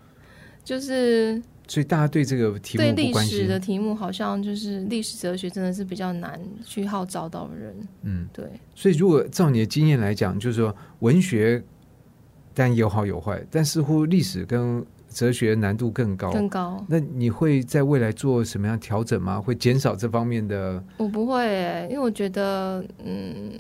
[0.65, 1.43] 就是。
[1.67, 7.75] 所以大家对这个题目对历史的题目，好像就是历史哲学，真的是比较难去号召到人。
[8.03, 8.45] 嗯，对。
[8.75, 11.65] 所以如果照你的经验来讲，就是说文学
[12.55, 16.85] 但有好有坏，但似乎历史跟哲学难度更高，更高。
[16.89, 19.41] 那你会在未来做什么样调整吗？
[19.41, 20.83] 会减少这方面的？
[20.97, 23.53] 我不会，因为我觉得，嗯，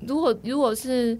[0.00, 1.18] 如果如果是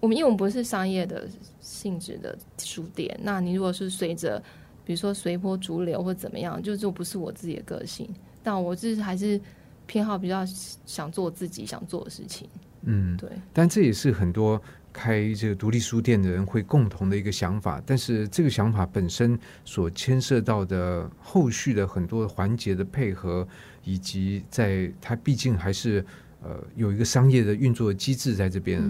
[0.00, 1.26] 我们，因为我们不是商业的
[1.60, 4.42] 性质的书店，那你如果是随着，
[4.84, 8.08] 比如说随波逐流或怎么样，就就不是我自己的个性。
[8.42, 9.40] 但我是还是
[9.86, 10.44] 偏好比较
[10.84, 12.46] 想做自己想做的事情。
[12.82, 13.30] 嗯，对。
[13.52, 14.60] 但这也是很多。
[14.94, 23.46] 开这个独立书店的人会共同的一个想法，但是这个想法本身所牵涉到的后续的很多环节的配合，
[23.82, 26.02] 以及在它毕竟还是
[26.42, 28.88] 呃有一个商业的运作机制在这边。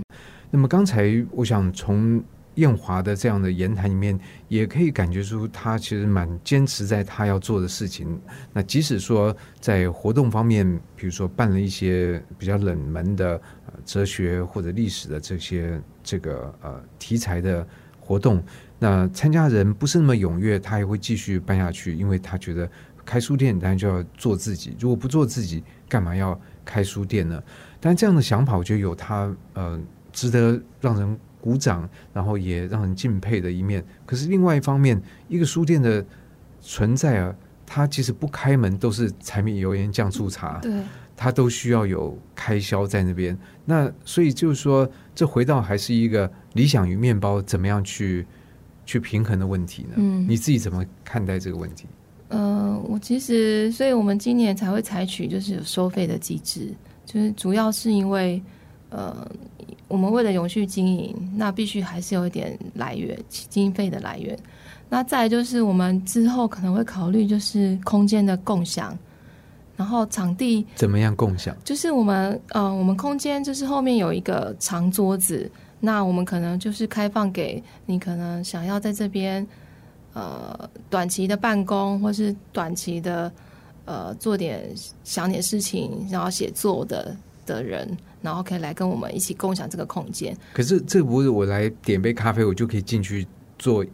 [0.51, 2.23] 那么刚才我想从
[2.57, 4.17] 燕华的这样的言谈里面，
[4.49, 8.21] 也可以感觉出他其实蛮坚持在他要做的事情。
[8.53, 10.65] 那即使说在活动方面，
[10.95, 13.41] 比如说办了一些比较冷门的。
[13.85, 17.67] 哲学或者历史的这些这个呃题材的
[18.01, 18.43] 活动，
[18.79, 22.71] 那参加人不是那么踊跃，他也会继续办下去，因为他觉得
[23.05, 27.43] 开书店当然就要做自己，如果不做自己，干嘛要开书店呢？
[27.81, 29.81] 但这样的想法，我觉得有他呃
[30.13, 33.85] 值得让人鼓掌，然后也让人敬佩的一面。
[34.05, 36.05] 可是另外一方面，一个书店的
[36.61, 37.35] 存在啊，
[37.65, 40.59] 它其实不开门都是柴米油盐酱醋茶。
[40.61, 40.73] 对。
[41.17, 48.27] 他都需要有开销在那边，那所以就是说，这回到还是一个理想与面包怎么样去
[48.85, 49.95] 去平衡的问题呢？
[49.97, 51.87] 嗯，你自己怎么看待这个问题？
[52.29, 56.75] 呃，我其实，所以我们今年才会采取就是有收费的机制，
[57.07, 58.43] 就是主要是因为，
[58.91, 59.27] 呃，
[59.89, 64.39] 我们为了永续经营，那必须还是有一点来源经费的来源。
[64.89, 68.97] 那再就是我们之后可能会考虑就是空间的共享。
[69.77, 71.57] 然后场地怎么样共享？
[71.65, 79.45] 就是我们呃，我们空间就是后面有一个长桌子，那我们可能就是开放给你，可能想要在这边
[80.13, 83.33] 呃短期的办公，或是短期的
[83.85, 90.37] 呃做点想点事情，然后写作的的人，然后可以来跟我们一起共享这个空间。
[90.53, 93.27] 可是这不是我来点杯咖啡，我就可以进去
[93.59, 93.85] 做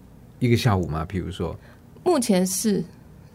[0.40, 1.07] 一个下午吗？
[1.09, 1.57] 比如说，
[2.05, 2.85] 目前是。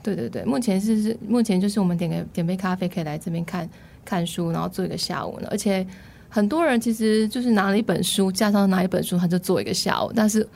[0.05, 3.67] 对对对，目前是是目前就是我们点个点杯咖啡，可以来这边看
[4.05, 5.47] 看书，然后做一个下午呢。
[5.49, 5.83] 而且
[6.29, 10.11] 很多人其实就是拿了一本书，架上拿一本书，他就做一个下午。
[10.15, 10.47] 但是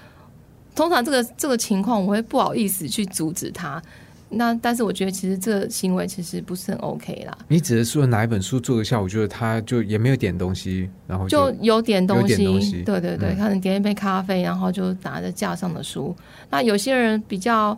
[0.75, 3.81] 通常这个这个情况，我会不好意思去阻止他。
[4.29, 7.35] 那但是我觉得其实这个行为其实不是很 OK 啦。
[7.47, 16.15] 你只是说拿一本书做个下午，就是他就也没有点东西，然后就有点东西，对对对，可能点一杯咖啡，然后就拿着架上的书。
[16.51, 17.75] 那有些人比较。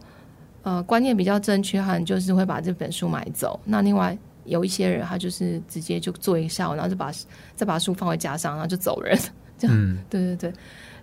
[0.63, 3.59] 呃，观念比较正确，哈，就是会把这本书买走。
[3.65, 7.11] 那另外有一些人，他就是直接就做一下午，然后就把
[7.55, 9.17] 再把书放回家上，然后就走人。
[9.57, 9.75] 这样，
[10.07, 10.53] 对对对。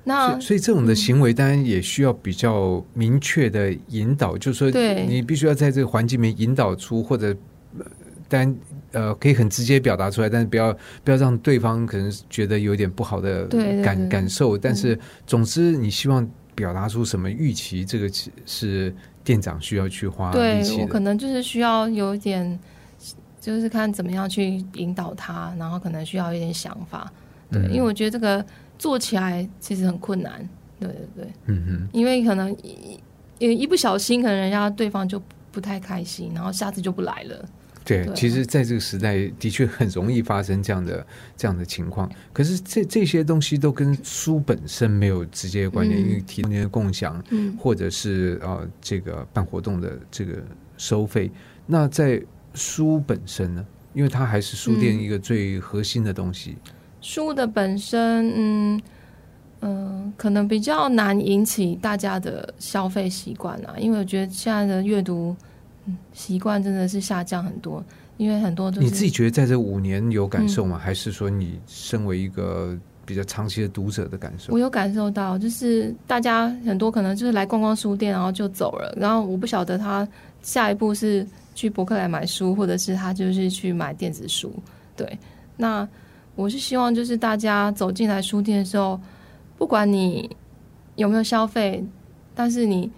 [0.04, 7.36] 那所以这种的行为，当然也需要比较明确的引导，就是说，你必须要在这个环境里面引导出，或者
[8.28, 8.56] 当然
[8.92, 13.46] 呃可以很直接表达出来，但是不要不要让对方可能觉得有点不好的
[13.82, 14.56] 感感受。
[14.56, 18.08] 但是总之，你希望表达出什么预期，这个
[18.46, 18.94] 是。
[19.28, 22.58] 店长需要去花力气我可能就是需要有一点，
[23.38, 27.12] 就是看怎么样去引导他，然后可能需要一点想法，
[27.50, 28.42] 对，因为我觉得这个
[28.78, 30.48] 做起来其实很困难，
[30.80, 32.50] 对对对，嗯哼，因为可能
[33.38, 35.20] 一一不小心，可能人家对方就
[35.52, 37.44] 不太开心，然后下次就不来了。
[37.88, 41.06] 对，其实，在这个时代的确很容易发生这样的
[41.38, 42.06] 这样的情况。
[42.34, 50.34] 可是，这这些东西都跟书本身没有直接关联，因为提那些共享，嗯，或者是呃这个办活动的这个
[50.76, 51.30] 收费。
[51.64, 52.22] 那在
[52.52, 53.64] 书本身呢？
[53.94, 56.58] 因为它还是书店一个最核心的东西。
[57.00, 58.82] 书的本身，嗯
[59.62, 65.34] 嗯，可能比较难引起大家的消费习惯啊，因为我觉得现在的阅读。
[66.12, 67.84] 习惯真的是下降很多，
[68.16, 70.78] 因为很多都你自己觉得在这五年有感受吗？
[70.78, 74.52] 还是说你身为一个比较长期的读者的感受？
[74.52, 80.06] 我有感受到，就是大家很多可能就是来逛逛书店，然后就走了，然后我不晓得他
[80.42, 84.52] 下一步是去博客来买书，或者是他就是去买电子书。
[84.96, 85.18] 对，
[85.56, 85.88] 那
[86.34, 89.00] 我是希望就是大家走进来书店的时候，
[89.56, 90.28] 不管你
[90.96, 91.84] 有没有消费，
[92.34, 92.90] 但是你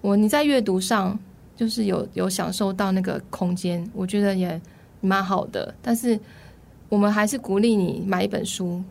[0.00, 1.18] 我你在阅读上。
[1.56, 4.60] 就是有有享受到那个空间，我觉得也
[5.00, 5.74] 蛮好的。
[5.80, 6.18] 但是
[6.88, 8.82] 我们还是鼓励你买一本书，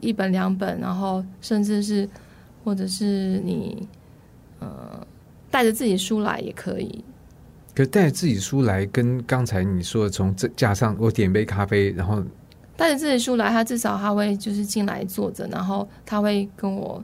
[0.00, 2.08] 一本两本，然后甚至是
[2.62, 3.88] 或者是你
[4.60, 5.06] 呃
[5.50, 7.04] 带着自己书来也可以。
[7.74, 12.22] 可带着自己书来，跟刚才你说的从这架上我点杯咖啡，然后
[12.76, 17.02] 带着自己书来，他至少他会就是进来坐着，然后他会跟我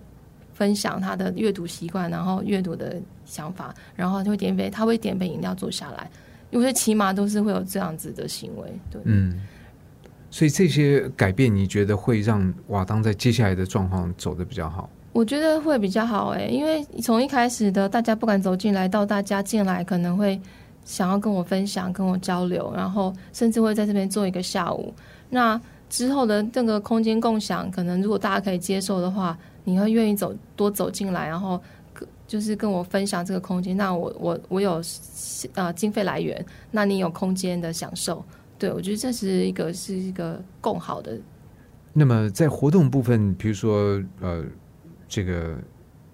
[0.61, 6.11] 分享他的阅读习惯，然后阅读的想法，然后就会点杯，他会点杯饮料坐下来，
[6.51, 9.41] 我觉得起码都是会有这样子的行为，对，嗯。
[10.31, 14.89] 所以这些改变，你觉得会让瓦当在接下来的状况走的比较好？
[15.13, 20.41] 我觉得会比较好哎，因为从一开始的大家不敢走进来，到大家进来可能会
[20.85, 24.95] 想要跟我分享、跟我交流，然后甚至会在这边做一个下午。
[25.31, 31.61] 那之后的这个空间共享，可能如果大家可以接受的话，你会愿意走多走进来，然后
[32.27, 33.77] 就是跟我分享这个空间。
[33.77, 34.83] 那我我我有
[35.55, 38.25] 呃经费来源，那你有空间的享受。
[38.59, 41.19] 对，我觉得这是一个是一个更好的。
[41.93, 44.45] 那么在活动部分，比如说呃，
[45.09, 45.59] 这个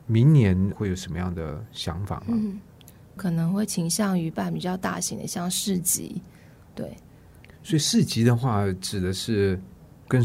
[0.06, 2.26] 明年会有什么样的想法吗？
[2.28, 2.58] 嗯，
[3.16, 6.22] 可能会倾向于办比较大型的，像市集。
[6.74, 6.96] 对，
[7.62, 9.60] 所以市集的话，指的是
[10.06, 10.22] 跟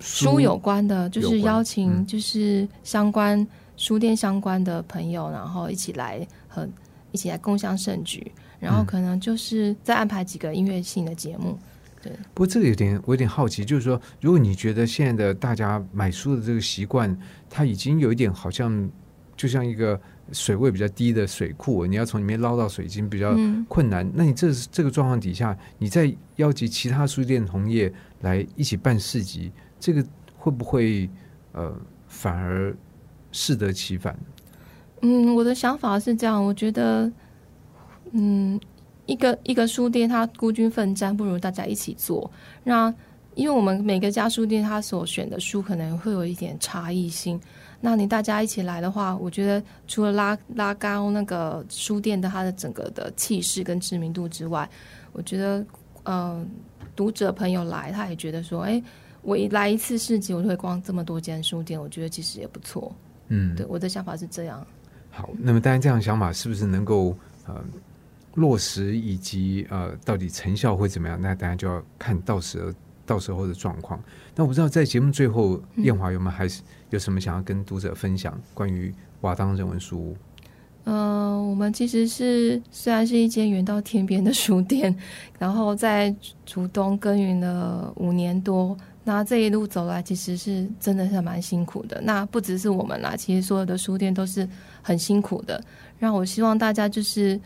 [0.00, 3.46] 书书有关的，就是邀请就是相关
[3.76, 6.68] 书店相关的朋友，然后一起来和
[7.12, 8.32] 一起来共享盛举。
[8.58, 11.58] 然后可能就是再安排几个音乐性的节目，
[12.02, 12.12] 对。
[12.34, 18.90] 不过这个有点，我有点好奇，就是说，如果你觉得现在的大家买书的这个习惯，它已经有一点好像
[19.34, 19.98] 就像一个
[20.32, 23.34] 水位比较低的水库，你要从里面捞到水晶比较
[23.66, 24.06] 困难。
[24.14, 27.90] 那你这这个状况底下，你再邀集其他书店同业
[28.20, 30.04] 来一起办市集，这个
[30.36, 31.10] 会不会
[31.52, 31.74] 呃
[32.06, 32.76] 反而
[33.32, 34.16] 适得其反？
[35.02, 37.10] 嗯，我的想法是这样，我觉得。
[38.12, 38.58] 嗯，
[39.06, 42.28] 一个一个书店，它孤军奋战，不如大家一起做。
[42.64, 42.92] 那
[43.36, 47.40] 因为我们每个家书店，它所选的书可能会有一点差异性。
[47.80, 54.68] 那你大家一起来的话，我觉得除了拉拉高那个书店的它的整个的气势跟知名度之外，
[55.12, 55.64] 我觉得，
[56.02, 56.50] 嗯，
[56.96, 58.82] 读者朋友来，他也觉得说，哎，
[59.22, 62.94] 我一来一次市集，我就会逛这么多间书店，我觉得其实也不错。
[63.28, 64.66] 嗯，对，我的想法是这样。
[65.10, 67.16] 好，那么当然这样想法是不是能够
[67.46, 67.62] 呃？
[68.34, 71.20] 落实以及呃，到底成效会怎么样？
[71.20, 72.72] 那大家就要看到时候
[73.04, 74.00] 到时候的状况。
[74.36, 80.16] 那我不知道在节目最后，燕华有没有还是有什么想要跟读者分享关于瓦当人文书屋？
[80.84, 84.96] 嗯，我们其实是虽然是一间远到天边的书店，
[85.36, 86.14] 然后在
[86.46, 88.78] 竹东耕耘了五年多。
[89.04, 92.00] 那这一路走来，其实是真的是蛮辛苦的。
[92.02, 94.48] 那不只是我们啦，其实所有的书店都是
[94.82, 95.62] 很辛苦的。
[95.98, 97.40] 让我希望大家就是。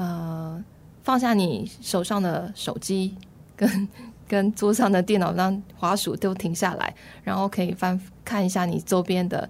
[0.00, 0.64] 呃，
[1.02, 3.16] 放下你手上的手机，
[3.56, 3.88] 跟
[4.28, 6.94] 跟桌上的电脑，让滑鼠都停下来，
[7.24, 9.48] 然后可以翻看一下你周边的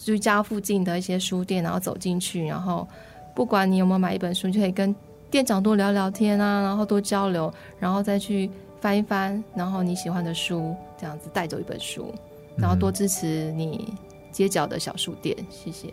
[0.00, 2.84] 居家附近的一些书店，然后走进去，然后
[3.32, 4.92] 不管你有没有买一本书，就可以跟
[5.30, 12.14] 店长多聊聊天啊，然后多交流，然后再去翻一翻，然后你喜欢的书，这样子带走一本书，
[12.56, 13.94] 然后多支持你
[14.32, 15.92] 街角的小书店，谢谢。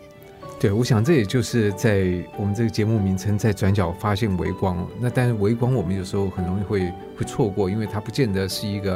[0.60, 2.06] 对，我想这也就是在
[2.38, 4.86] 我们这个节目名称在转角发现微光。
[5.00, 8.94] 那但是微光我们有时候很容易会会错过，因为它不见得是一个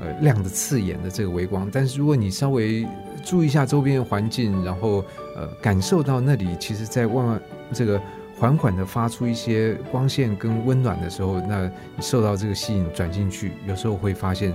[0.00, 1.68] 呃亮的刺眼的这个微光。
[1.70, 2.86] 但是如果你稍微
[3.24, 5.04] 注意一下周边的环境，然后
[5.36, 7.42] 呃感受到那里其实在慢慢
[7.72, 8.00] 这个
[8.38, 14.54] 缓缓的发出一些光线跟温暖的时候，那你受到这个吸引转进去，有时候会发现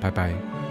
[0.00, 0.67] 拜拜。